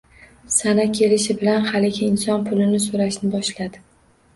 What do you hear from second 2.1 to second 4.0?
inson pulini so‘rashni boshladi.